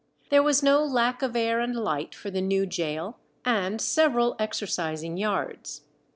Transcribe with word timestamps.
There 0.29 0.41
was 0.41 0.63
no 0.63 0.83
lack 0.83 1.21
of 1.21 1.35
air 1.35 1.59
and 1.59 1.75
light 1.75 2.15
for 2.15 2.31
the 2.31 2.41
new 2.41 2.65
gaol, 2.65 3.17
and 3.45 3.79
several 3.79 4.35
exercising 4.39 5.15
yards. 5.17 5.81